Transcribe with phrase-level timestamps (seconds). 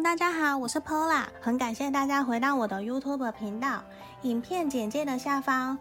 [0.00, 3.82] 大家好，我是 Pola，很感谢大家回到我的 YouTube 频道。
[4.22, 5.78] 影片简介的下方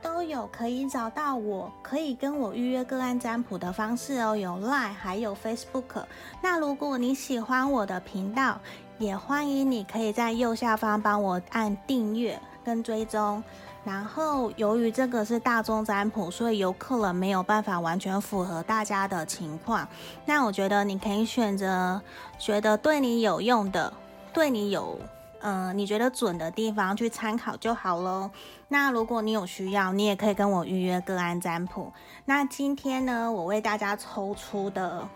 [0.00, 6.04] 都有可以找到我，可以跟我预约个案占卜的方式哦，有 Line 还有 Facebook。
[6.40, 8.60] 那如果你喜欢我的频道，
[8.98, 13.42] 也欢迎你可以在右下方帮我按订阅跟追踪。
[13.88, 19.88] 然后，由于这个是大众占卜，所以有可能没有办法完全符合大家的情况。
[20.26, 21.98] 那我觉得你可以选择
[22.38, 23.90] 觉得对你有用的，
[24.30, 24.98] 对你有，
[25.40, 28.30] 嗯、你觉得准的地方去参考就好喽。
[28.68, 31.90] 那如果你有需要，你也可以跟我预约个案占卜。
[32.26, 35.08] 那今天呢，我为大家抽出的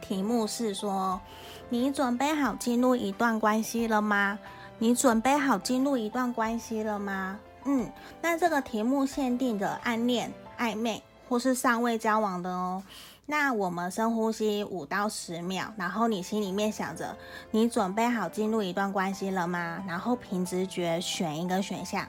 [0.00, 1.20] 题目是说：
[1.68, 4.38] 你准备好进入一段关系了吗？
[4.78, 7.38] 你准备好进入一段关系了吗？
[7.72, 7.88] 嗯，
[8.20, 12.82] 那这个题目限定的暗恋、暧昧或是尚未交往的哦。
[13.26, 17.16] 那我们深呼吸五到十秒，然后你心里面想着，
[17.52, 19.84] 你准备好进入一段关系了吗？
[19.86, 22.04] 然后凭直觉选一个选项，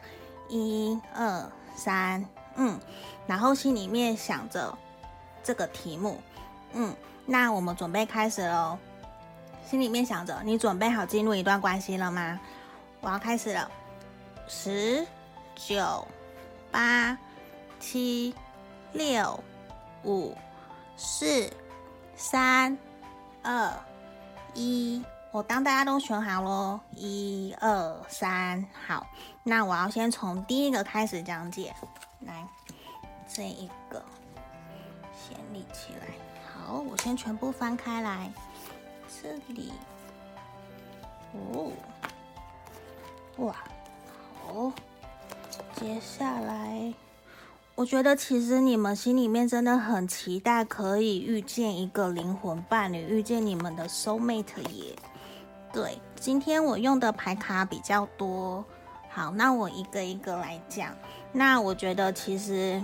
[0.50, 2.26] 一、二、三，
[2.56, 2.80] 嗯，
[3.28, 4.76] 然后心里面想着
[5.44, 6.20] 这个题目，
[6.74, 6.92] 嗯，
[7.28, 8.76] 那我们准备开始喽。
[9.70, 12.40] 心里面想着，你准备好进入一段关系了吗？
[13.00, 13.70] 我要开始了，
[14.48, 15.06] 十。
[15.68, 16.08] 九、
[16.72, 17.18] 八、
[17.80, 18.34] 七、
[18.94, 19.44] 六、
[20.04, 20.36] 五、
[20.98, 21.52] 四、
[22.16, 22.78] 三、
[23.44, 23.74] 二、
[24.54, 25.04] 一。
[25.32, 29.08] 我当大家都选好喽，一二三，好。
[29.44, 31.74] 那我要先从第一个开始讲解。
[32.22, 32.46] 来，
[33.34, 34.04] 这一个
[35.16, 36.08] 先立起来。
[36.54, 38.32] 好，我先全部翻开来。
[39.22, 39.72] 这里，
[41.34, 41.72] 哦，
[43.38, 43.56] 哇，
[44.44, 44.72] 好。
[45.80, 46.94] 接下来，
[47.76, 54.96] 我觉得其实你们心里面真的很期待可以遇见一个灵魂伴侣，遇见你们的 soul mate 耶。
[55.74, 58.64] 对，今天我用的牌卡比较多，
[59.10, 60.96] 好，那我一个一个来讲。
[61.32, 62.84] 那我觉得其实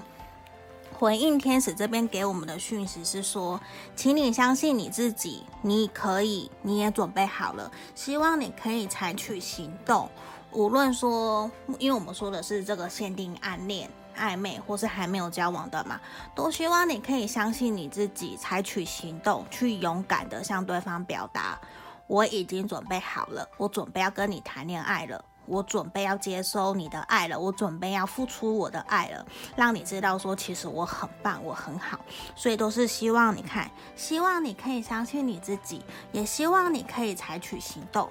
[0.97, 3.59] 回应天使这边给我们的讯息是说，
[3.95, 10.09] 请你相信你自己，你可以，你也准备好了，希望你可以采取行动。
[10.51, 15.99] 无论说，因为我们说的是这个限定暗恋、暧昧或是还没有交往的嘛，
[16.33, 21.59] 都希望你可以相信你自己，采取行动，去勇敢的向对方表达，
[22.07, 29.23] 我已经准备好了，我准备要跟你谈恋爱了，我准备要接收你的爱了，我准备要付出我的爱了，
[29.55, 31.99] 让你知道说，其实我很棒，我很好，
[32.35, 35.83] 所以都是希望你看，希望你可以相信你自己，
[36.13, 38.09] 也希望你可以采取行动，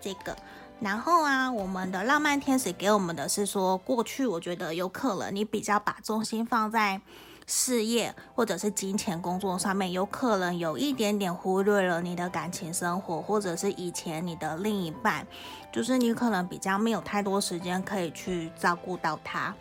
[0.00, 0.36] 这个。
[0.80, 7.00] 然后啊，我们的浪漫天使给我们的是说，过去我觉得有可能你比较把重心放在
[7.46, 15.26] 事业或者是金钱工作上面，有可能有一点点忽略了你的感情生活，或者是以前你的另一半，
[15.72, 19.52] 就是你可能比较没有太多时间可以去照顾到他，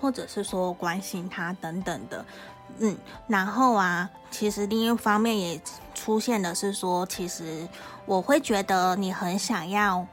[0.00, 2.24] 或者是说关心他等等的。
[2.78, 5.60] 嗯，然后啊，其实另一方面也
[5.94, 7.68] 出现的是说，其实
[8.06, 10.06] 我会觉得你很想要。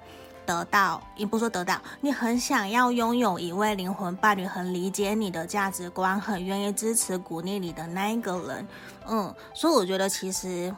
[0.49, 8.67] 得到，也不说得到，你很想要拥有一位灵魂伴侣，很理解你的价值观，很愿意支持鼓励你的那一个人，
[9.07, 10.73] 嗯，所以我觉得其实。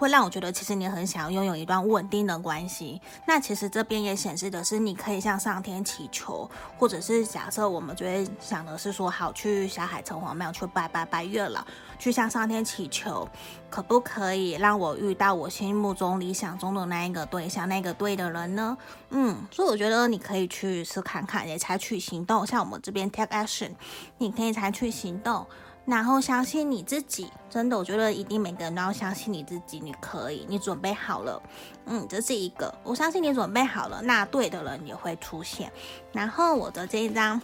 [0.00, 2.98] 会让我觉得，其实你很想要拥有一段稳定的关系。
[3.26, 11.62] 那其实这边也显示的是，你可以向上天祈求，或者是假设我们就会想的是说，好，去小海城隍庙去拜拜拜月老，
[11.98, 13.28] 去向上天祈求，
[13.68, 18.74] 可不可以让我遇到我心目中理想中的那一个对象，那个对的人呢？
[19.10, 22.46] 嗯，所以我觉得你可以去试看看，也采取行动。
[22.46, 23.72] 像我们这边 take action，
[24.16, 25.46] 你可以采取行动。
[25.86, 31.42] 然后相信你自己，真的，我觉得一定每个人都要相信你自己，你可以，你准备好了，
[31.86, 35.72] 嗯，这是一个，我相信你准备好了，那对的人也会出现。
[36.12, 37.40] 然后我的这一张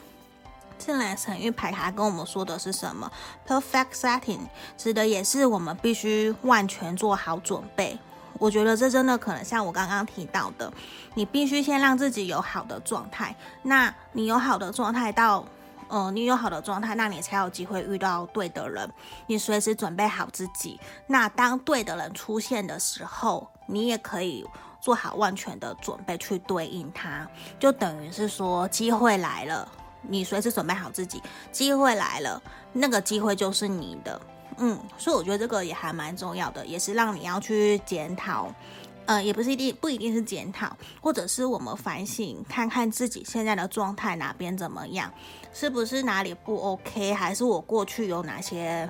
[0.79, 3.11] 自然神諭牌卡跟我们说的是什么
[3.49, 4.41] ？Perfect setting，
[4.77, 7.99] 指的也是我们必须万全做好准备。
[8.39, 10.73] 我觉得这真的可能像我刚刚提到的，
[11.15, 15.45] 你必须先让自己有好的状态，那你有好的状态到。
[15.89, 18.91] 呃，你有好的状态，那你才有机会遇到对的人。
[19.27, 24.45] 你随时准备好自己，那当对的人出现的时候，你也可以
[24.81, 27.29] 做好万全的准备去对应他。
[27.59, 29.69] 就等于是说，机会来了，
[30.03, 31.23] 你随时准备好自己，
[31.53, 32.43] 机会来了，
[32.73, 34.21] 那个机会就是你的。
[34.59, 38.53] 嗯，所以我觉得这个也还蛮重要的，也是让你要去检讨。
[39.05, 45.13] 呃，也不是一定不一定是检讨，或者是我们反省，看看自己现在的状态哪边怎么样，
[45.59, 48.87] 是不是哪里不 OK，还是我过去有哪些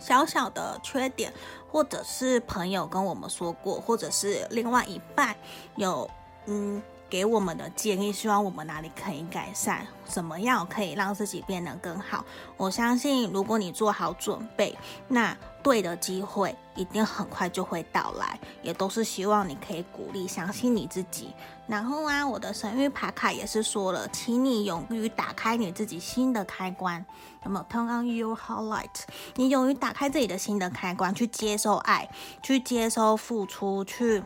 [0.00, 1.32] 小小的缺点，
[1.70, 5.36] 或者是朋友跟我们说过，或者是另外一半
[5.76, 6.10] 有
[6.46, 6.82] 嗯。
[7.08, 12.24] 给我们的建议，希望我们哪里可以改善，怎么样可以让自己变得更好。
[12.56, 14.76] 我相信，如果你做好准备，
[15.06, 18.38] 那对的机会一定很快就会到来。
[18.62, 21.32] 也都是希望你可以鼓励、相信你自己。
[21.68, 27.04] 然后啊，我的神谕牌卡也是说了，请你勇于打开你自己新的开关。
[27.44, 29.02] 有没有？Turn on your heart light。
[29.36, 32.08] 你勇于打开自己的新的开关，去接受爱，
[32.42, 34.24] 去接受付出，去。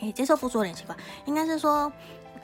[0.00, 1.92] 诶，接受付出有点奇怪，应该是说，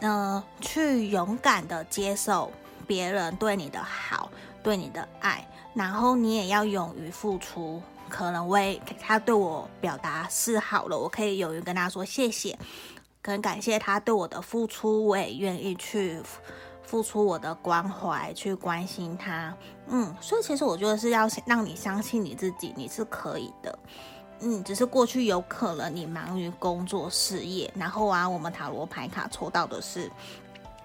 [0.01, 2.51] 呃，去勇敢的接受
[2.87, 4.31] 别人对你的好，
[4.63, 7.83] 对你的爱，然后你也要勇于付出。
[8.09, 12.59] 可能为他对我表达示好了，我可以勇于跟他说谢谢，
[13.25, 16.21] 很感谢他对我的付出，我也愿意去
[16.83, 19.57] 付出我的关怀，去关心他。
[19.87, 23.79] 嗯，所以其实我觉得是要让你相信你自己，你是可以的。
[24.45, 30.11] 嗯，只是过去有可能你忙于工作事业，然后啊，我们塔罗牌卡抽到的是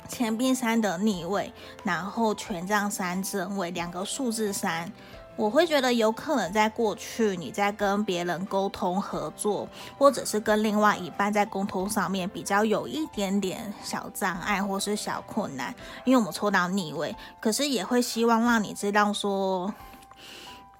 [0.07, 1.51] 钱币三的逆位，
[1.83, 4.92] 然后权杖三正位，两个数字三，
[5.36, 9.68] 我会觉得有可能在过去你在跟别人沟通合作，
[9.98, 15.74] 或者是跟另外一半在沟通上面比较有一点点小障碍或是小困难，
[16.06, 19.74] 因为我们抽到逆位，可是也会希望让你知道说。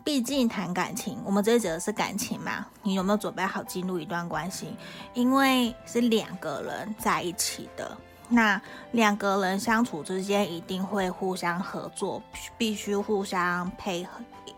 [0.08, 2.66] 毕竟谈感情，我们这里指的是感情嘛？
[2.82, 4.74] 你有没有准备好进入一段关系？
[5.14, 7.98] 因为是两个人在一起的，
[8.30, 8.62] 那
[8.94, 12.24] 两个人相处之间一定会互相合作，
[12.58, 14.12] 必须互相配合。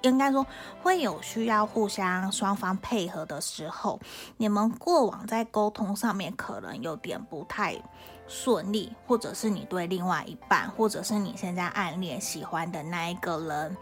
[0.04, 0.46] 应该说
[0.84, 4.00] 会有需要互相双方配合的时候。
[4.38, 7.76] 你们过往在沟通上面可能有点不太
[8.28, 13.76] 顺利，或者是你对另外一半，或者是你现在暗恋喜欢的那一个人。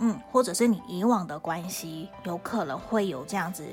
[0.00, 3.64] 嗯，或者是你以往的关系，有可能会有这样子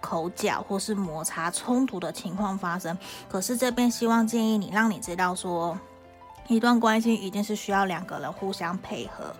[0.00, 2.96] 口角或是摩擦冲突的情况发生。
[3.28, 5.76] 可是这边希望建议你，让你知道说，
[6.46, 9.34] 一段关系一定是需要两个人互相配合、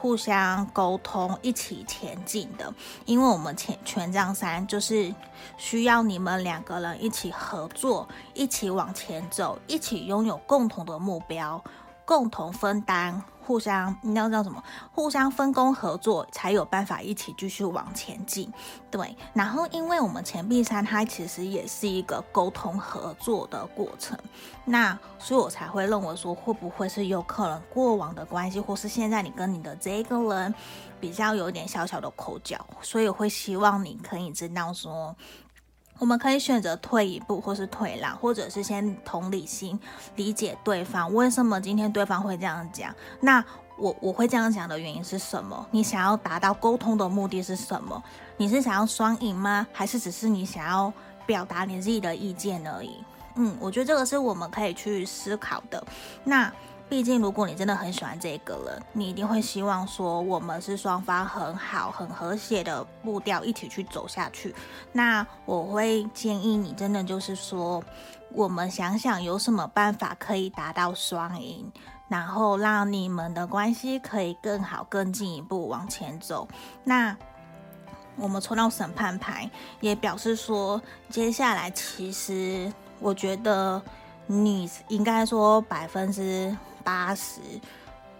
[0.00, 2.72] 互相沟通、一起前进的。
[3.04, 5.12] 因为我们前权杖三就是
[5.56, 11.60] 需要你们两个人一起合作、一起往前走、一起拥有共同的目标、
[12.04, 13.20] 共同分担。
[13.46, 14.62] 互相，你要知道什么？
[14.90, 18.50] 互相分工合作，才有办法一起继续往前进。
[18.90, 24.18] 对，然后因为我们钱币三，它其实也是一个沟通合作的过程。
[24.64, 30.54] 那所以我才会认为说，会不会是有可能过往的关系，或是现在你跟你的这个人
[30.98, 35.14] 比较有点小小的口角，所以会希望你可以知道说。
[36.04, 39.80] 我们可以选择退一步，或是退让，或者是先同理心
[40.16, 41.10] 理解对方。
[41.14, 42.94] 为什么今天对方会这样讲？
[43.20, 43.42] 那
[43.78, 45.66] 我我会这样讲的原因是什么？
[45.70, 48.04] 你想要达到沟通的目的是什么？
[48.36, 49.66] 你是想要双赢吗？
[49.72, 50.92] 还是只是你想要
[51.24, 53.02] 表达你自己的意见而已？
[53.36, 55.82] 嗯，我觉得这个是我们可以去思考的。
[56.22, 56.52] 那。
[56.86, 64.54] 毕竟，如果你真的很喜欢这个人，你一定会希望说，我们是双方很好、很和谐的步调一起去走下去。
[64.92, 67.82] 那我会建议你，真的就是说，
[68.32, 71.70] 我们想想有什么办法可以达到双赢，
[72.08, 76.48] 然后让你们的关系可以更好、更进一步往前走。
[76.82, 77.16] 那
[78.16, 80.80] 我们抽到审判牌，也表示说，
[81.10, 83.80] 接下来其实我觉得
[84.26, 86.56] 你应该说百分之。
[86.84, 87.40] 八十，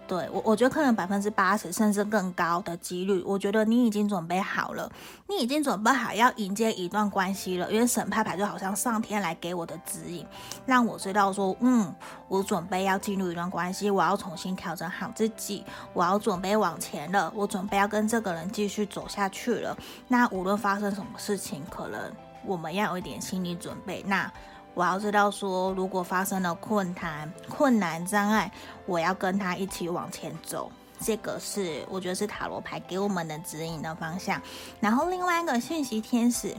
[0.07, 4.87] 对，我我觉得可能百分之八十甚至更高的几率，我觉得你已经准备好了，
[5.27, 7.71] 你已经准备好要迎接一段关系了。
[7.71, 10.25] 因为审判牌就好像上天来给我的指引，
[10.65, 11.91] 让我知道说，嗯，
[12.27, 19.75] 我准备要进入一段关系，我要重新调整好自己，我要准备往前了，我准备要跟这个人继续走下去了。
[20.07, 21.99] 那无论发生什么事情，可能
[22.45, 24.03] 我们要有一点心理准备。
[24.05, 24.31] 那。
[24.75, 28.51] 我要知道说，如果发生了困难、困难障碍，
[28.85, 30.69] 我要跟他一起往前走。
[30.99, 34.41] 这个是我觉得是塔罗牌给我们的指引的方向。
[34.81, 36.53] 然后另外一个讯息天使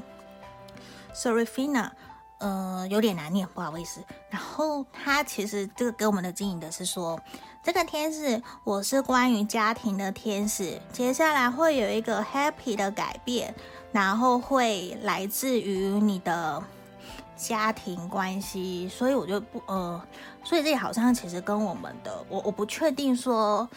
[1.14, 1.90] ，Seraphina，
[2.38, 4.02] 呃，有点难念，不好意思。
[4.30, 7.20] 然后他其实这个给我们的指引的是说，
[7.62, 13.54] 这个天使我是关于家庭的天使，接下来会有一个 happy 的改变，
[13.92, 16.62] 然后会来自于你的。
[17.36, 20.02] 家庭关系，所以我就不呃，
[20.42, 23.68] 所以这好像其实跟我们的我我不确定说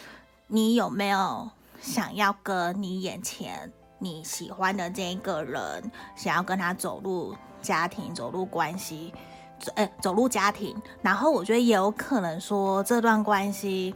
[0.47, 1.49] 你有没有
[1.81, 9.13] 想要跟你眼前你喜欢的这一个人，想要跟他走入家庭，走入关系，
[9.59, 13.93] 走哎走入家庭，然后我觉得也有可能说这段关系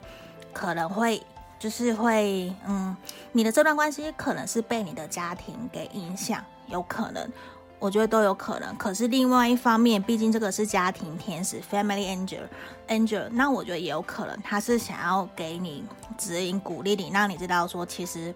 [0.52, 1.24] 可能会
[1.58, 2.96] 就是会嗯，
[3.32, 6.44] 你的这段关系可能是被你的家庭给影响。
[6.68, 7.30] 有可能，
[7.84, 8.74] 我觉得都有可能。
[8.78, 15.84] 可是另外一方面，毕竟这个是家庭天使 （Family Angel），Angel，那我觉得也有可能，他是想要给你
[16.18, 18.34] 指引、鼓励你，让你知道说，其实。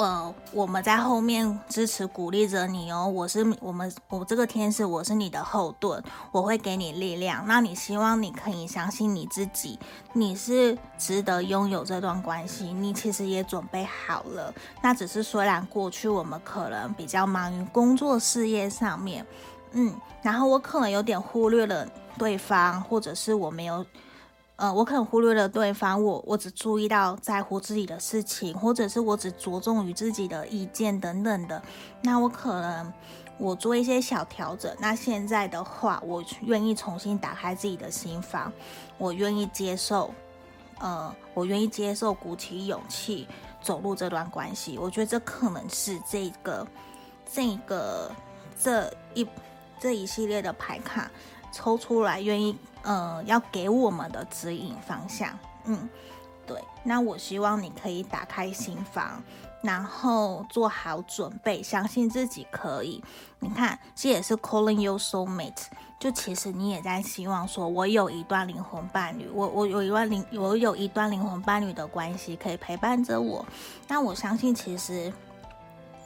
[0.00, 3.06] 呃，我们在后面支持鼓励着你哦。
[3.06, 6.02] 我是我们，我这个天使，我是你的后盾，
[6.32, 7.44] 我会给你力量。
[7.46, 9.78] 那你希望你可以相信你自己，
[10.14, 14.54] 你是值得拥有这段关系，你其实也准备好了。
[14.80, 19.26] 那只是虽然过去我们可能比较忙于工作事业上面，
[19.72, 23.84] 嗯，然后我可能有点忽略了对方，或者是我没有。
[24.60, 31.62] 呃，我可能忽略了对方，我我只注意到在乎自己的事情，或者是我只着重于自己的意见等等的。
[32.02, 32.92] 那我可能
[33.38, 34.70] 我做一些小调整。
[34.78, 38.52] 那现在的话，我愿意重新打开自己的心房，
[38.98, 40.12] 我愿意接受，
[40.78, 43.26] 呃，我愿意接受，鼓起勇气
[43.62, 44.76] 走入这段关系。
[44.76, 46.68] 我觉得这可能是这个
[47.32, 48.12] 这个
[48.62, 49.26] 这一
[49.80, 51.10] 这一系列的牌卡
[51.52, 52.56] 抽出来，愿意。
[52.82, 55.86] 呃，要给我们的指引方向，嗯，
[56.46, 56.58] 对。
[56.82, 59.22] 那我希望你可以打开心房，
[59.62, 63.04] 然后做好准备，相信自己可以。
[63.38, 65.64] 你看，这也是 calling your soulmate，
[65.98, 73.44] 就其实你也在希望说，我有一段灵魂伴侣，我我有一段灵，我有一段灵魂伴侣的关系可以陪伴着我。
[73.86, 75.12] 那我相信，其实。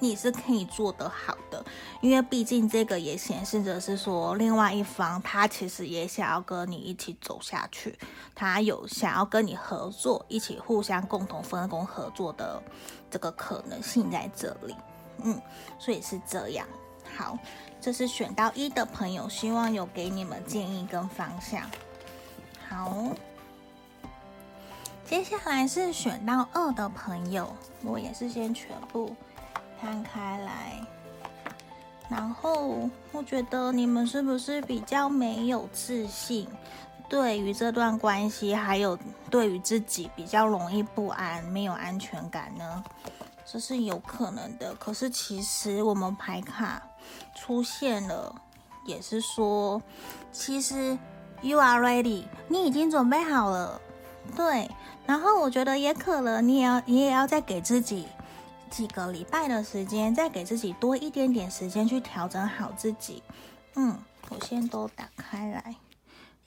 [0.05, 1.65] 你是可以做得好的，
[2.03, 7.99] 因为毕竟这个也显示着是说，另外一方他其实也想要跟你一起走下去，
[8.35, 12.63] 他有想要跟你合作，一起互相共同分工合作的
[13.11, 14.77] 这个可能性在这里，
[15.23, 15.41] 嗯，
[15.79, 16.67] 所以是这样。
[17.17, 17.39] 好，
[17.81, 21.63] 这是选到一的朋友，希望有给你们建议跟方向。
[22.69, 23.09] 好，
[25.07, 29.15] 接下来是选到二的朋友，我也是先全部。
[29.81, 30.81] 摊开来，
[32.09, 36.47] 然后我觉得你们是不是比较没有自信？
[37.07, 38.99] 对于这段关系，还有
[39.31, 42.83] 对于自己比较容易不安、没有安全感呢？
[43.45, 44.75] 这是有可能的。
[44.77, 46.83] 可是其实我们牌卡
[47.35, 48.35] 出现了，
[48.87, 49.81] 也是说，
[50.33, 50.99] 其实
[51.43, 53.79] you are ready，你已经准备好了。
[54.35, 54.69] 对，
[55.07, 58.09] 然后我觉得也可能你也要，你也要再给自己。
[58.75, 63.23] 几个礼拜的时间，再给自己多一点点时间去调整好自己。
[63.77, 63.97] 嗯，
[64.31, 65.77] 我先都打开来，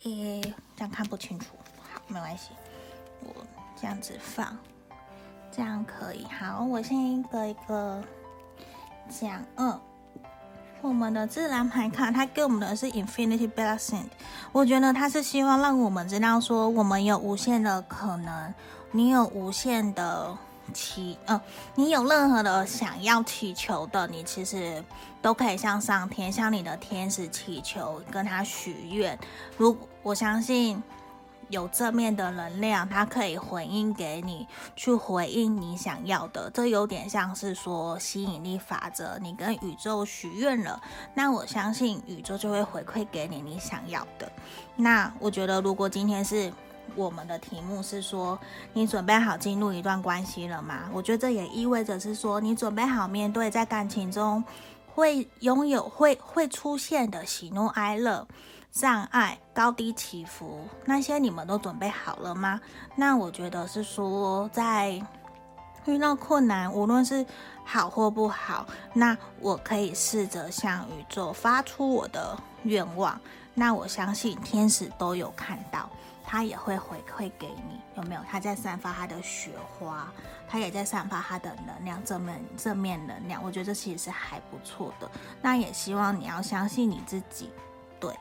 [0.03, 0.41] 诶，
[0.75, 1.55] 这样看不清楚。
[1.81, 2.49] 好，没关系，
[3.21, 3.33] 我
[3.79, 4.57] 这样子放，
[5.53, 6.25] 这样可以。
[6.25, 8.03] 好，我先一个一个
[9.09, 9.41] 讲。
[9.55, 9.79] 嗯，
[10.81, 14.03] 我们的自然牌卡，它给我们的是 Infinity Blessing。
[14.51, 18.53] 我觉得它是希望让我们知道说，我们有无限的可能，
[18.91, 20.37] 你有无限的。
[20.73, 21.39] 祈，呃，
[21.75, 24.83] 你有任何的想要祈求的，你其实
[25.21, 29.17] 都可以向上天，向你的天使祈求，跟他许愿。
[29.57, 30.81] 如我相信
[31.49, 36.49] 有正面的能量，它可以回应给你，去回应你想要的。
[36.53, 40.81] 这有点像是说吸引力法则，你跟宇宙许愿了，
[41.13, 44.31] 那我相信宇宙就会回馈给你你想要的。
[44.75, 46.51] 那我觉得，如果今天是。
[46.95, 48.37] 我们的题目是说，
[48.73, 50.89] 你准备好进入一段关系了吗？
[50.93, 54.43] 我觉得这也意味着是说，你准备好面对在感情中
[54.93, 58.27] 会拥有、会会出现的喜怒哀乐、
[58.71, 62.59] 障碍、高低起伏，那些你们都准备好了吗？
[62.95, 64.99] 那我觉得是说，在
[65.85, 67.25] 遇到困难，无论是
[67.63, 73.19] 好或不好，那我可以试着向宇宙发出我的愿望。
[73.53, 75.89] 那我相信天使都有看到。
[76.29, 78.21] 他也会回馈给你，有没有？
[78.29, 80.11] 他在散发他的雪花，
[80.45, 83.41] 他也在散发他的能量，正面正面能量。
[83.41, 85.09] 我觉得这其实是还不错的。
[85.41, 87.49] 那也希望你要相信你自己，
[87.97, 88.13] 对，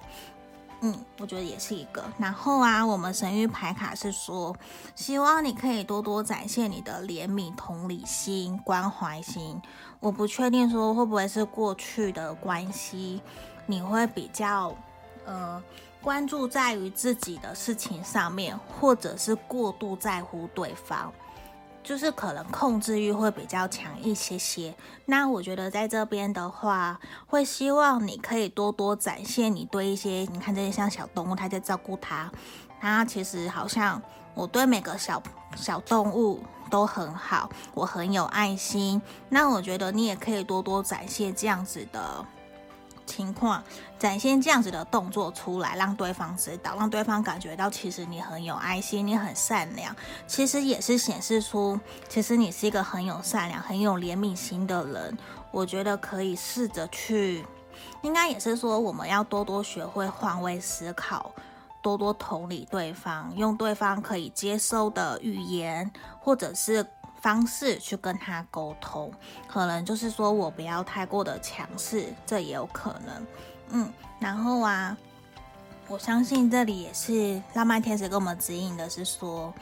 [0.83, 2.05] 嗯，我觉得也是一个。
[2.17, 4.57] 然后啊，我们神域牌卡是说，
[4.95, 9.61] 希望你可以多多展现你的怜悯、同理心、关怀心。
[9.99, 13.21] 我不确定说会不会是过去的关系，
[13.67, 14.73] 你会比较，
[15.25, 15.61] 呃。
[16.07, 21.13] 关注在于自己的事情上面，或者是过度在乎对方，
[21.83, 24.73] 就是可能控制欲会比较强一些些。
[25.07, 32.31] 那我觉得在这边的话，会希望你可以多多展现你对一些，你看这些像小动物，他在照顾它，
[32.81, 34.01] 它其实好像
[34.37, 35.21] 我对每个小
[35.57, 39.03] 小动物都很好，我很有爱心。
[39.29, 42.25] 那我觉得你也可以多多展现这样子的。
[43.07, 43.63] 情况
[43.99, 49.95] 展现这样子的动作出来，让对方知道，让对方感觉到其实你很有爱心，你很善良。
[50.27, 55.17] 其实也是显示出，其实你是一个很有善良、很有怜悯心的人。
[55.53, 57.47] 我觉得可以试着去，
[58.03, 61.33] 应该也是说我们要多多学会换位思考，
[61.81, 66.85] 多多同理对方，用对方可以接受的语言或者是
[67.27, 69.13] 方式去跟他沟通。
[69.49, 73.27] 可能就是说我不要太过的强势，这也有可能。
[73.71, 74.97] 嗯，然后啊，
[75.89, 79.53] 我相信这里也是浪漫天使给我们指引的是说。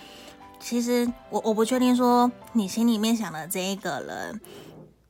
[0.60, 4.40] 其实我我不确定说你心里面想的这一个人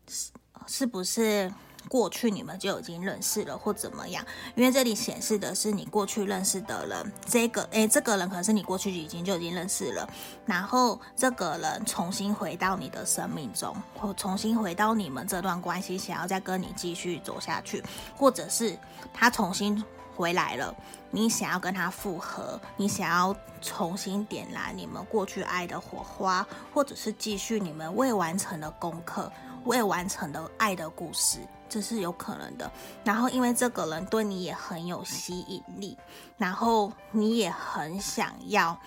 [0.08, 0.30] 是
[0.66, 1.52] 是不是
[1.88, 4.24] 过去你们就已经认识了或怎么样？
[4.54, 10.08] 因为这里显示的是你过去认识的人，这个诶，这个人可能是你过去已经就已经认识了，
[10.46, 17.82] 然后这个人重新回到你的生命中，或重新回到你们这段关系，想要再跟你继续走下去，
[18.16, 18.78] 或者是
[19.12, 19.82] 他重新。
[20.16, 20.72] 回来了，
[21.10, 29.28] 你想要跟他复合，你想要重新点燃你们过去爱的火花，或者是继续你们未完成的功课、
[29.64, 31.40] 未完成的爱的故事，
[31.74, 32.70] 这是有可能的。
[33.02, 35.98] 然后，因为这个人对你也很有吸引力，
[36.36, 38.78] 然后你也很想要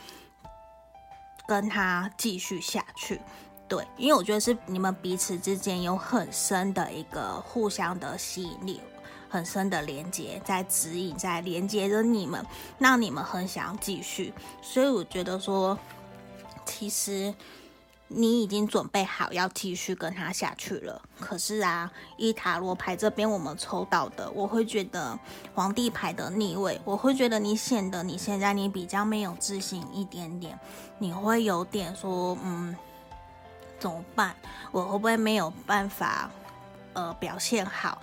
[1.46, 3.20] 跟他继续下去。
[3.68, 8.80] 对，因为我觉得是你们彼此之间有很深的一个互相的吸引力。
[9.30, 12.46] 很深的连接，在指引，在连接着你们，
[12.78, 14.34] 让你们很想要继续。
[14.62, 15.78] 所以我觉得说，
[16.66, 17.36] 其实
[18.10, 21.02] 你已经准备好要继续跟他下去了。
[21.20, 25.18] 可是啊，一塔罗牌这边我们抽到的，我会觉得
[25.54, 30.58] 皇帝牌的逆位，我会觉得你显得你现在你比较没有自信一点点，
[30.98, 32.76] 你会有点说，嗯，
[33.80, 34.36] 怎么办？
[34.72, 36.30] 我会不会没有办法，
[36.94, 38.02] 呃，表现好？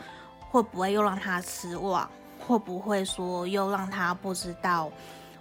[0.50, 2.08] 会不会又让他失望？
[2.46, 4.90] 会不会说又让他不知道、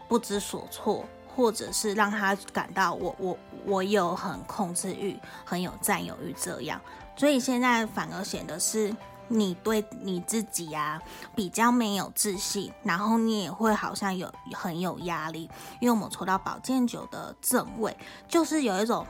[0.08, 1.04] 不知所措，
[1.36, 6.80] 或者是让他感到我我我有很控制欲、很有占有欲这样？
[7.16, 8.96] 所以现在反而显得是
[9.28, 11.02] 你对你自己啊
[11.36, 17.96] 比较没有自信，然后你也会好像有很有压力，因为我们抽到宝剑九的正位，
[18.28, 19.06] 就是有一种。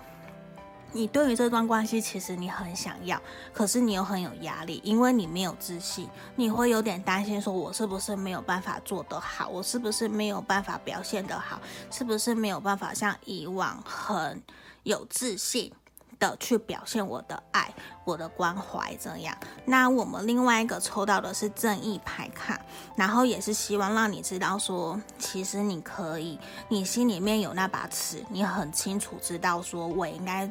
[0.95, 3.19] 你对于这段关系，其实你很想要，
[3.51, 14.41] 可是你又很有压力，因为你没有自信，你会有点担心，说我是不是没有办法做得好，我是不是没有办法表现得好，是不是没有办法像以往很
[14.84, 15.73] 有自信
[16.19, 17.73] 的去表现我的爱、
[18.06, 19.36] 我的关怀这样。
[19.65, 22.62] 那我们另外一个抽到的是正义牌卡，
[22.95, 26.38] 然后也是希望让你知道说，其实你可以，
[26.69, 30.47] 你心里面有那把尺，你很清楚知道说我应该。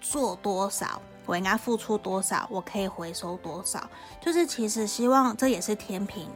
[0.00, 3.88] 做多少，我应该付出多少，我可以回收多少。
[4.20, 6.28] 就是其实希望这也是天平，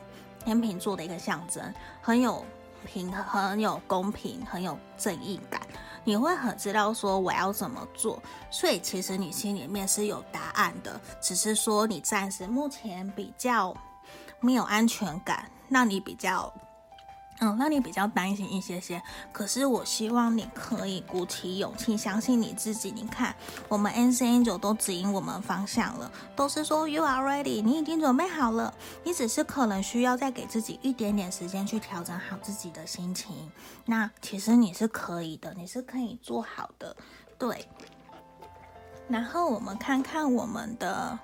[0.45, 1.63] 天平座的一个象征，
[2.01, 2.45] 很有
[2.87, 5.61] 平衡，很有公平，很有正义感。
[6.05, 13.75] 你会很知道说我要怎么做，所以其实你心里面是有答案的，只是说你暂时目前比较
[14.41, 16.53] 没有安全感，让你比较。
[17.41, 22.93] 嗯，那你比较担心一些些，可是我希望你可以鼓起勇气，相信你自己。
[22.93, 23.35] 你看，
[23.69, 33.51] 我们 Ancient Angel 都指引我们方向了，都是说 You are ready，你已经准备好了，你只是可能需要再给自己一点点时间去调整好自己的心情。
[33.85, 36.97] 那其实你是可以的，你是可以做好的，
[37.37, 37.67] 对。
[39.09, 41.19] 然后我们看看我们的。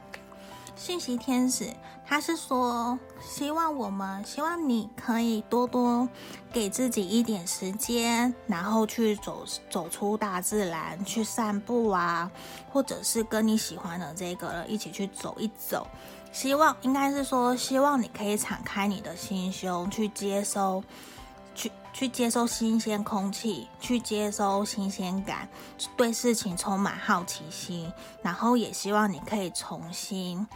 [0.80, 1.70] 信息天使，
[2.06, 6.08] 他是说希望我们，希望你可以多多
[6.50, 12.30] 给自己一点时间，然后去走走出大自然，去散步啊，
[12.72, 15.86] 或者是跟你喜欢的这个一起去走一走。
[16.32, 20.82] 希望应该是说，希望你可以敞开你的心胸，去接收，
[21.54, 25.46] 去去接收新鲜空气，去接收新鲜感，
[25.94, 30.48] 对事情充满好奇心，然后也希望你可以重新。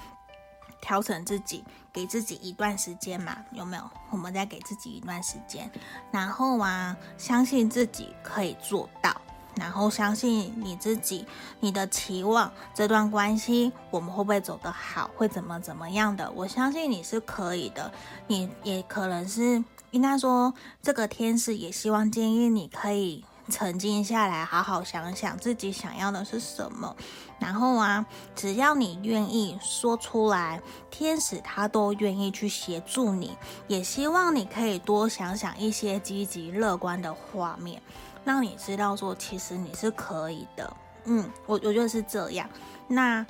[0.84, 3.90] 调整自己，给自己一段时间嘛，有没有？
[4.10, 5.70] 我们再给自己一段时间，
[6.10, 9.18] 然后啊，相信自己可以做到，
[9.56, 11.26] 然后相信你自己，
[11.58, 16.30] 你的期望，这段关系我们会不会走得好，会怎么怎么样的？
[16.32, 17.90] 我相信你是可以的，
[18.26, 23.24] 你也可能是应该说，这个天使也希望建议你可以。
[23.50, 26.94] 沉静下来，好好想想自己想要的是什么。
[27.38, 28.04] 然后啊，
[28.34, 33.36] 只要你愿意说出来，天使他都愿意去协助你。
[33.66, 37.82] 也希望你可以多想想一些积极乐观的画面，
[38.24, 40.76] 让你知道说，其实你是可以的。
[41.04, 42.48] 嗯，我我觉得是这样。
[42.88, 43.26] 那，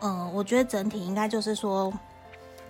[0.00, 1.92] 嗯、我觉得整体应该就是说。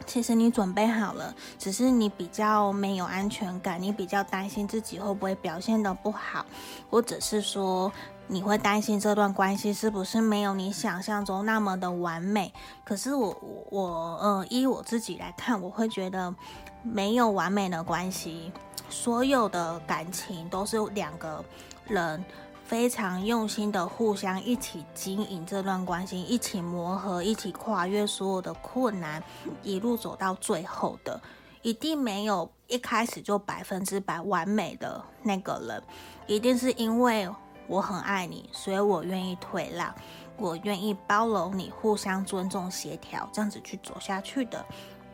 [0.07, 6.45] 其实你准备好了，只是你比较没有安全感，你比较担心自己会不会表现得不好，
[6.91, 7.93] 或者是说
[8.27, 12.53] 你会担心这段关系是不是没有你想象中那么的完美。
[12.85, 13.37] 可是我
[13.71, 16.35] 我呃，依我自己来看，我会觉得
[16.83, 18.51] 没有完美的关系，
[18.89, 21.45] 所有的感情都是两个
[21.87, 22.25] 人。
[22.71, 29.21] 非常用心的互相一起经营这段关系，一起磨合，一起跨越所有的困难，
[29.65, 31.21] 一路走到最后的，
[31.63, 35.83] 一定没有一开始就百分之百完美的那个人，
[36.29, 37.29] 一定是因为
[37.67, 39.93] 我很爱你，所以我愿意退让，
[40.37, 44.65] 我愿意包容你，互相尊重、协调，这样子去走下去的。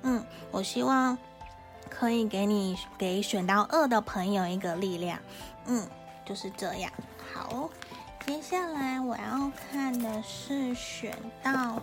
[0.03, 1.17] 嗯，我希望
[1.89, 5.19] 可以给你给选到二的朋友一个力量。
[5.65, 5.89] 嗯，
[6.23, 6.93] 就是这样。
[7.33, 7.69] 好，
[8.27, 11.81] 接下来我要看的是选到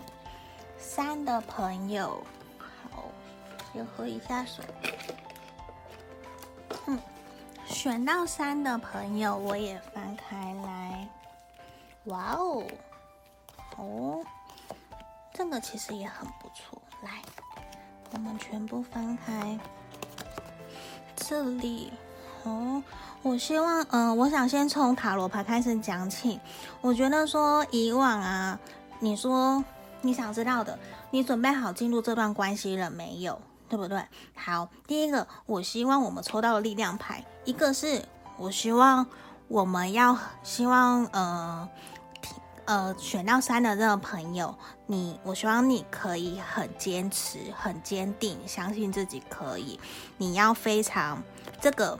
[0.78, 2.22] 三的朋友。
[2.58, 3.04] 好，
[3.72, 4.64] 先喝一下水。
[6.86, 6.98] 嗯，
[7.66, 11.08] 选到三的朋友，我也翻开来。
[12.04, 12.64] 哇哦，
[13.76, 14.24] 哦，
[15.32, 16.80] 这个其实也很不错。
[17.02, 17.22] 来，
[18.12, 19.58] 我们全部翻开
[21.16, 21.92] 这里。
[22.42, 22.82] 哦。
[23.24, 26.38] 我希望，嗯、我想先从塔罗牌开始讲起。
[26.82, 28.60] 我觉得说以往啊，
[29.00, 29.64] 你说
[30.02, 30.78] 你想知道的，
[31.10, 33.40] 你准备好进入这段关系了没有？
[33.66, 34.04] 对不对？
[34.34, 38.04] 好，第一个，我希望我们抽到的力量牌，一个是
[38.36, 39.06] 我希望
[39.48, 41.66] 我们要希望，呃，
[42.66, 49.80] 呃，选到三的这个朋友，你，我希望你可以很坚持、很坚定，相信自己可以。
[50.18, 51.22] 你要非常
[51.58, 51.98] 这个。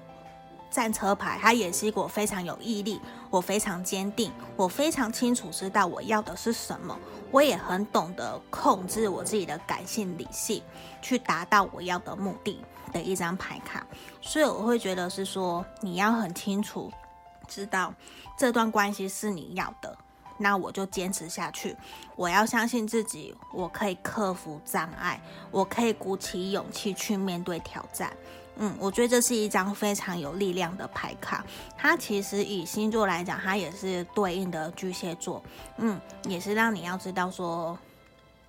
[0.74, 6.98] 战车牌，它也是一个我非常有毅力，我非常坚定，我非常清楚知道我要的是什么，
[7.30, 10.60] 我也很懂得控制我自己的感性理性，
[11.00, 12.60] 去达到我要的目的
[12.92, 13.86] 的一张牌卡。
[14.20, 16.92] 所以我会觉得是说，你要很清楚
[17.46, 17.94] 知道
[18.36, 19.96] 这段关系是你要的，
[20.38, 21.76] 那我就坚持下去。
[22.16, 25.20] 我要相信自己，我可以克服障碍，
[25.52, 28.12] 我可以鼓起勇气去面对挑战。
[28.56, 31.44] 嗯，我觉得这是一张非常有力量的牌卡。
[31.76, 35.42] 它其实以星座来讲，它也是对应的巨蟹座。
[35.78, 37.76] 嗯，也是让你要知道说，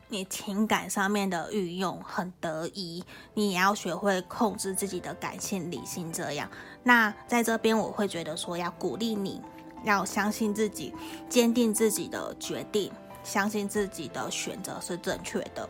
[0.07, 6.13] 你情感上面的运用很得意，你也要学会控制自己的感性理性。
[6.13, 6.47] 这样，
[6.83, 9.41] 那在这边我会觉得说，要鼓励你，
[9.83, 10.93] 要相信自己，
[11.27, 12.91] 坚定自己的决定，
[13.23, 15.67] 相信自己的选择是正确的。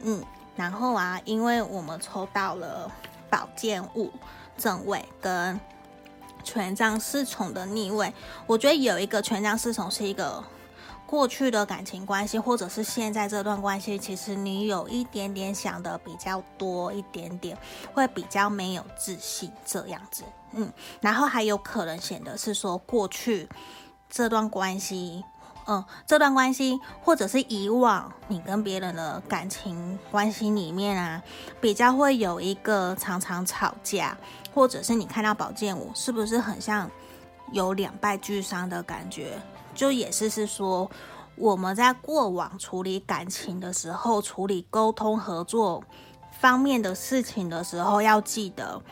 [0.00, 0.24] 嗯，
[0.56, 2.90] 然后啊，因为我们抽到了。
[3.34, 4.12] 宝剑五
[4.56, 5.58] 正位跟
[6.44, 8.14] 权杖侍从的逆位，
[8.46, 10.44] 我觉得有一个权杖侍从是一个
[11.04, 17.58] 过去的感情关系，或者是现在这段关系，其实你有一点点想的比较多一点点，
[17.92, 23.48] 会比较没有自信这样子，嗯，然后还有可能显得是说过去
[24.08, 25.24] 这段关系。
[25.66, 31.22] 嗯，这段关系，或者是以往你跟别人的感情关系里面啊，
[31.60, 34.16] 比较会有一个常常吵架，
[34.54, 36.90] 或者是你看到宝剑五，是不是很像
[37.52, 39.40] 有两败俱伤的感觉？
[39.74, 40.90] 就也是是说，
[41.34, 45.82] 我们在过往处理感情的时候，处理沟通合作
[46.30, 48.82] 方面的事情的时候，要记得，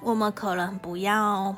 [0.00, 1.56] 我们可能不要。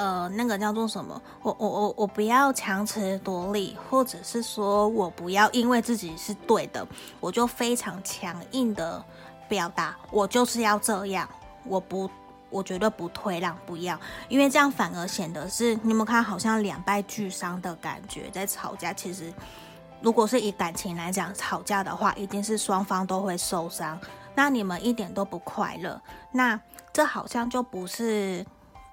[0.00, 1.20] 呃，那个叫做什么？
[1.42, 6.86] 我我我我不要强词夺理，或者是说我不要因为自己是对的，
[7.20, 9.04] 我就非常强硬的
[9.46, 11.28] 表达，我就是要这样，
[11.66, 12.08] 我不，
[12.48, 18.94] 我绝对不退让，不要，因为这样反而显得是你们看好像两败俱伤的感觉，在吵架。
[18.94, 19.30] 其实，
[20.00, 24.00] 如果是以感情来讲，吵架的话，一定是双方都会受伤，
[24.34, 26.00] 那你们一点都不快乐，
[26.32, 26.58] 那
[26.90, 28.42] 这好像就不是。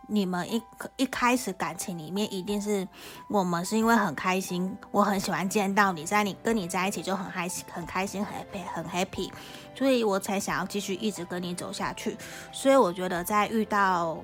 [0.07, 0.61] 你们一
[0.95, 2.87] 一开始感情里面一定是
[3.29, 9.31] 我们是因为很开心，我很喜欢见到你在你跟你在一起就很开心很开心很 happy 很 happy，
[9.75, 12.17] 所以我才想要继续一直跟你走下去。
[12.51, 14.17] 所以我觉得在遇到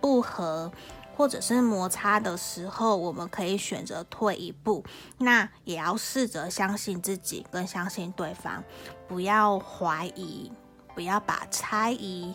[0.00, 0.70] 不合
[1.16, 4.84] 或者是摩擦的时候，我们可以选择退一步，
[5.18, 8.64] 那也要试着相信自己跟相信对方，
[9.06, 10.50] 不要怀疑，
[10.92, 12.34] 不要把猜疑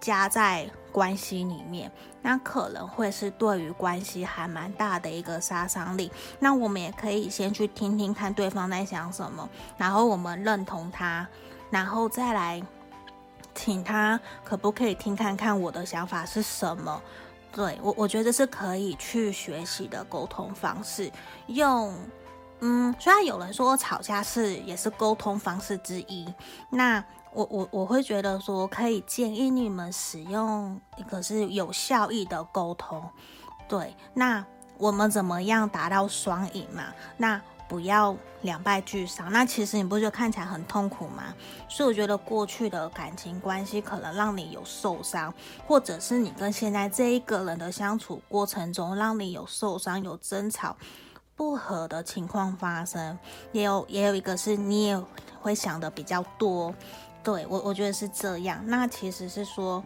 [0.00, 1.90] 加在关系里面，
[2.22, 6.08] 那可能会是对于关系还蛮大的一个杀伤力。
[6.38, 11.26] 那我们也可以先去听听看对方在想什么，然后我们认同他，
[11.68, 12.62] 然后再来
[13.56, 17.02] 请他可不可以听看看我的想法是什么。
[17.50, 21.10] 对，我，我觉得是可以去学习的沟通方式。
[21.48, 21.92] 用，
[22.60, 26.32] 嗯，虽然有人说吵架是也是沟通方式之一，
[26.70, 27.04] 那。
[27.34, 33.02] 我我我会觉得说，可以建议你们使用一个是有效益的沟通，
[33.68, 33.94] 对。
[34.14, 34.44] 那
[34.78, 36.84] 我们怎么样达到双赢嘛？
[37.16, 39.32] 那不要两败俱伤。
[39.32, 41.34] 那其实你不觉得看起来很痛苦吗？
[41.68, 45.34] 所以我觉得过去的感情关系可能让你有受伤，
[45.66, 50.76] 或者是你跟现在这一个人的相处过程中让你有受伤、有争吵、
[51.34, 53.18] 不和的情况发生。
[53.52, 55.02] 也有也有一个是你也
[55.40, 56.74] 会想的比较多。
[57.24, 58.62] 对，我我觉得是这样。
[58.66, 59.82] 那其实是说。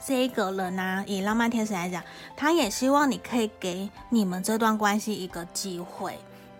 [0.00, 2.00] 这一个人呢、以浪漫天使来讲，
[2.36, 6.16] 他也希望你可以给你们这段关系一个机会。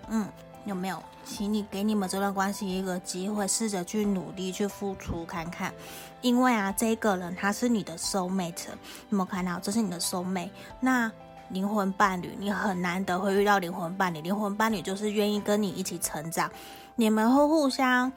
[0.08, 0.26] 嗯，
[0.64, 1.00] 有没有？
[1.24, 5.72] 请你给你们这段关系一个机会，试着去努力去付出看看。
[6.20, 8.66] 因为啊，这个人他是你的 soul mate，
[9.08, 9.56] 有没有看到？
[9.60, 10.50] 这是你的 soul mate，
[10.80, 11.10] 那
[11.50, 14.20] 灵魂伴侣，你很难得会遇到灵魂伴侣。
[14.20, 16.50] 灵魂伴侣就是愿意跟你一起成长，
[16.96, 18.12] 你们会互相。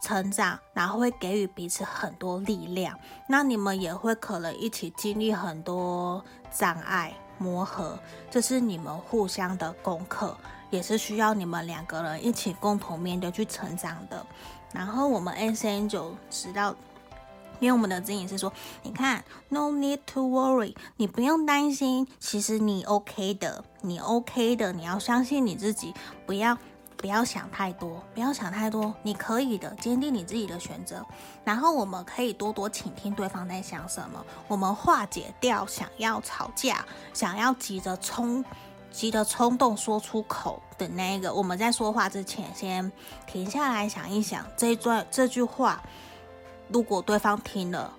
[0.00, 2.98] 成长，然后会给予彼此很多力量。
[3.28, 7.98] 那你们也会可能一起经历很多障碍磨合，
[8.30, 10.36] 这是你们互相的功课，
[10.70, 14.24] 也是需要你们两个人一起共同面对去成长的。
[14.72, 16.74] 然后我们 S N 就知道，
[17.60, 25.94] 因为我们的指引是说，你看，No need to worry，你不用担心，其实你 OK 的，你 OK 的，你要相信你自己，
[26.26, 26.58] 不要。
[26.96, 31.04] 不要想太多，不要想太多，你可以的，坚定你自己的选择。
[31.44, 38.44] 然后我们可以多多倾听对方在想什么，我们化解掉想要吵架、想要急着冲、
[38.90, 41.32] 急着冲动说出口的那个。
[41.32, 42.90] 我们在说话之前，先
[43.26, 45.82] 停下来想一想，这一段这句话，
[46.68, 47.92] 如果对方听了，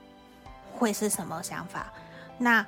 [0.73, 1.93] 会是什么想法？
[2.37, 2.65] 那。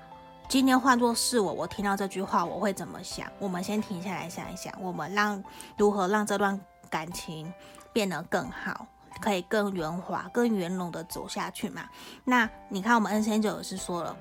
[0.49, 3.31] 今天换作是我，我听到这句话，我会怎么想？
[3.38, 5.43] 我们先停下来想一想，我们让
[5.77, 6.59] 如何让这段
[6.89, 7.53] 感情
[7.93, 8.88] 变得更好，
[9.21, 11.83] 可以更圆滑、更圆融的走下去嘛？
[12.25, 14.17] 那你看，我们 N 先九也是说了，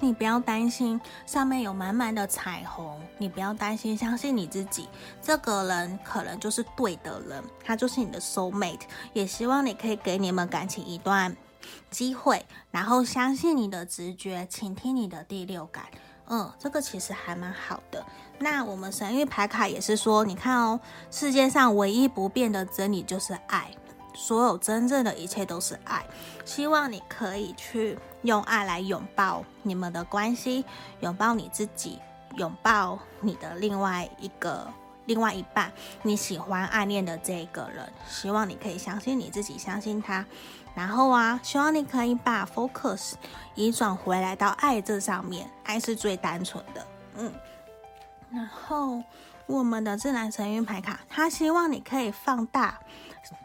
[0.00, 4.88] 你不要担心上面有满满的彩虹，你不要担心，相信你自己，
[5.22, 8.80] 这个人可能就是对的人，他就是你的 soul mate，
[9.12, 11.36] 也希望你可以给你们感情一段。
[11.90, 15.84] 机会，然后相信你的直觉，倾听你的第六感，
[16.26, 18.04] 嗯，这个其实还蛮好的。
[18.38, 23.70] 那我们神諭牌卡也是说，你看哦，世界上唯一不变的真理就是爱，
[24.14, 26.04] 所有真正的一切都是爱。
[26.44, 30.64] 希望你可以去用爱来拥抱你们的关系，
[31.00, 31.98] 拥抱你自己，
[32.36, 34.66] 拥抱你的另外一个
[35.06, 37.92] 另外一半，你喜欢暗恋的这个人。
[38.08, 40.24] 希望你可以相信你自己，相信他。
[40.78, 43.14] 然后啊，希望你可以把 focus
[43.56, 46.86] 移转回来到爱这上面，爱是最单纯的，
[47.16, 47.32] 嗯。
[48.30, 49.02] 然后
[49.46, 52.78] 我们的自然神諭牌卡，他希望你可以放大，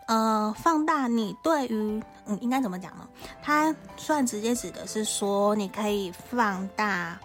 [0.05, 3.09] 呃，放大你对于，嗯，应该怎么讲呢？
[3.41, 7.17] 他算直接指的是说，你可以放大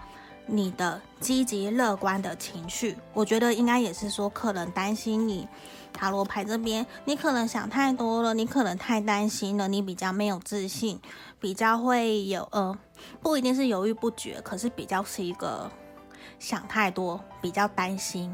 [0.46, 2.96] 你的积极乐观的情绪。
[3.12, 5.46] 我觉得应该也是说，可能担心你。
[5.98, 11.00] 塔罗牌这边，你可能想太多了，你可能太担心了，你比较没有自信，
[11.40, 12.78] 比较会有呃，
[13.20, 15.68] 不一定是犹豫不决，可是比较是一个
[16.38, 18.32] 想太多，比较担心，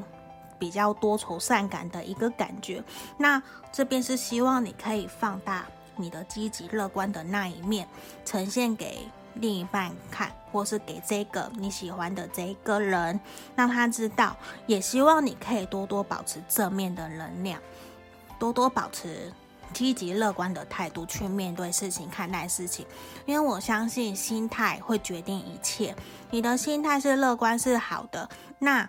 [0.59, 2.85] 比较多愁善感的一个感觉。
[3.17, 5.65] 那这边是希望你可以放大
[5.97, 7.89] 你的积极乐观的那一面，
[8.27, 9.09] 呈现给。
[9.35, 13.19] 另一半看，或是给这个你喜欢的这一个人，
[13.57, 14.37] 让他知道。
[14.67, 17.61] 也希望你可以多多保持正面的能量，
[18.39, 19.33] 多多保持
[19.73, 22.87] 积极乐观的态度去面对事情、看待事情。
[23.27, 25.95] 因为我相信心态会决定一切。
[26.31, 28.89] 你的心态是乐观是好的，那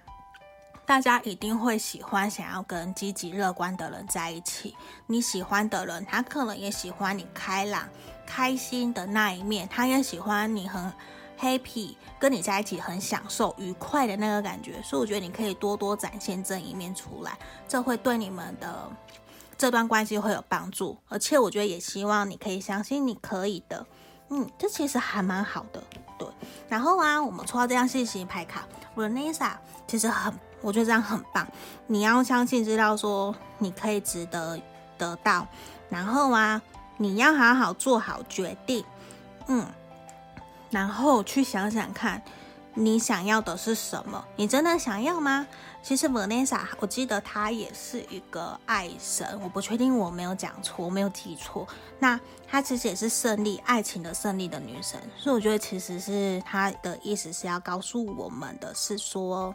[0.85, 4.75] 大家一定会喜欢想要跟积极乐观的人在一起。
[5.07, 7.89] 你喜欢的人，他可能也喜欢你开朗。
[8.25, 10.91] 开心的那一面，他也喜欢你很
[11.39, 18.89] happy，跟你在一起很享受、愉快的那个感觉，所以我觉得你可以多多展现这一面出来，这会对你们的
[19.57, 20.97] 这段关系会有帮助。
[21.09, 23.85] 而且我觉得也希望你可以相信你可以的，
[24.29, 25.83] 嗯，这其实还蛮好的，
[26.17, 26.27] 对。
[26.67, 29.51] 然后啊，我们抽到这张信息牌卡我的 Nessa
[29.87, 31.47] 其实很，我觉得这样很棒。
[31.87, 34.59] 你要相信，知道说你可以值得
[34.97, 35.45] 得到，
[35.89, 36.61] 然后啊。
[36.97, 38.83] 你要好好做好决定，
[39.47, 39.65] 嗯，
[40.69, 42.21] 然后去想想看，
[42.73, 44.23] 你想要的是什么？
[44.35, 45.45] 你真的想要吗？
[45.83, 51.67] 其实 Vanessa，我记得她也是一个爱神，我不确定我没有讲错，我没有记错。
[51.99, 59.53] 那她其实也是胜利、爱情的胜利的女神，所以我觉得其实是她的意思是要告诉我们的是说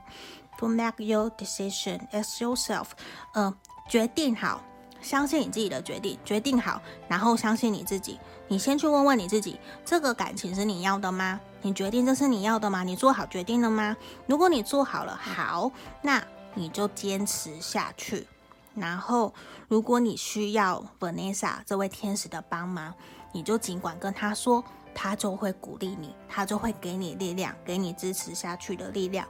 [0.59, 2.87] ，To make your decision as yourself，
[3.35, 3.53] 嗯、
[3.89, 4.63] 决定好。
[5.01, 8.19] 相信你自己的决定，决定好，然后相信你自己。
[8.49, 11.41] 你先去问问你自己，这个感情是你要的吗？
[11.63, 12.83] 你决定这是你要的吗？
[12.83, 13.97] 你做好决定了吗？
[14.27, 15.71] 如果你做好了，好，
[16.03, 16.23] 那
[16.55, 18.27] 你就坚持下去。
[18.75, 19.33] 然后，
[19.69, 22.95] 如果你需要 Vanessa 这位天使的帮忙，
[23.33, 29.27] 你就尽管跟他说，他就会鼓励你，他就会给你力量，给你支持下去的力量。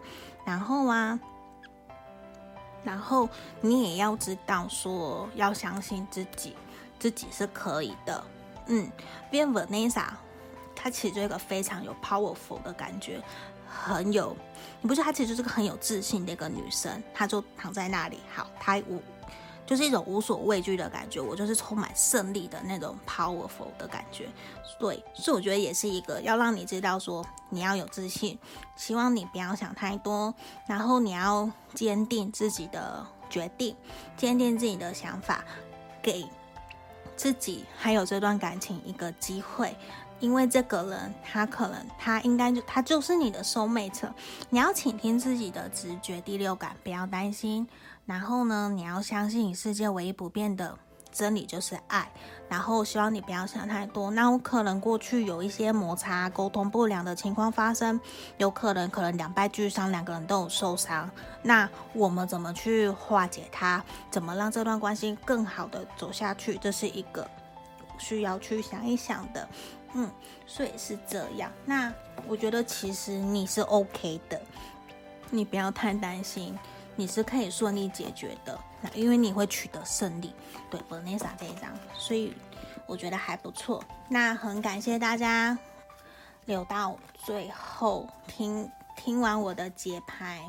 [0.46, 1.18] 然后啊，
[2.82, 3.28] 然后
[3.60, 6.56] 你也要知道说，要相信自己，
[6.98, 8.24] 自己是可以的。
[8.66, 8.90] 嗯，
[9.30, 10.04] 因为 Vanessa
[10.74, 13.20] 她其实就一个非常有 powerful 的感觉，
[13.66, 14.36] 很有，
[14.80, 17.02] 你不觉得她其实就是个很有自信的一个女生？
[17.12, 18.80] 她就躺在那里，好，她。
[19.66, 24.28] 就是一种无所畏惧的感觉，我就是充满胜利的那种 powerful 的感觉，
[24.80, 28.36] 对，所以我觉得也是一个要让你知道说你要有自信，
[28.76, 30.34] 希望你不要想太多，
[30.66, 33.76] 然后你要坚定自己的决定，
[34.16, 35.44] 坚定自己的想法，
[36.02, 36.26] 给
[37.16, 39.76] 自己还有这段感情一个机会，
[40.18, 44.10] 因为这个人他可能他应该就他就是你的 soul mate，
[44.48, 47.68] 你要倾听自己的直觉第六感，不要担心。
[48.10, 50.76] 然后呢，你要相信，世界唯一不变的
[51.12, 52.10] 真理就是爱。
[52.48, 54.10] 然后希望你不要想太多。
[54.10, 58.00] 那我可能过去有一些摩擦、沟通不良的情况发生，
[58.36, 61.08] 有可能可能两败俱伤，两个人都有受伤。
[61.40, 63.80] 那我们怎么去化解它？
[64.10, 66.58] 怎么让这段关系更好的走下去？
[66.58, 67.24] 这是一个
[67.96, 69.48] 需要去想一想的。
[69.94, 70.10] 嗯，
[70.48, 71.48] 所以是这样。
[71.64, 71.94] 那
[72.26, 74.42] 我觉得其实你是 OK 的，
[75.30, 76.58] 你不要太担心。
[77.00, 80.34] 你是可以顺利解决的，那因为你会取得胜利。
[80.68, 82.34] 对，Vanessa 这一张，所以
[82.84, 83.82] 我觉得还不错。
[84.06, 85.56] 那很感谢大家
[86.44, 90.42] 留到最后听听完我的节拍。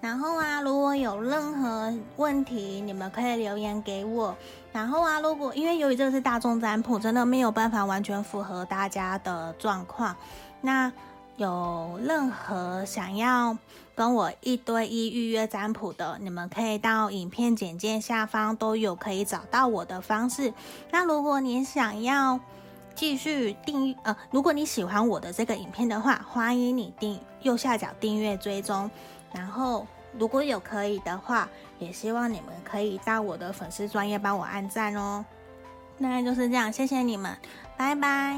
[0.00, 4.34] 然后啊，如果有任何问题，你们可以留言给我。
[4.72, 10.16] 然后啊，如果因为由于这是大众占卜，真的没有办法完全符合大家的状况，
[10.62, 10.90] 那。
[11.38, 13.56] 有任何想要
[13.94, 20.52] 跟我一对一预约占卜的，你们可以到影片简介下方都有可以找到我的方式。
[20.90, 22.40] 那如果你想要
[22.96, 28.90] 继续订，呃，如果你喜欢我的这个影片的话，欢迎你订右下角订阅追踪。
[29.32, 29.86] 然后
[30.18, 31.48] 如果有可以的话，
[31.78, 35.24] 也希望你们可以到我的粉丝专业帮我按赞哦。
[35.98, 37.36] 那就是这样，谢谢你们，
[37.76, 38.36] 拜拜。